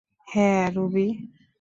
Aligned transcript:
হ্যাঁ, 0.27 0.63
রুবি। 0.71 1.07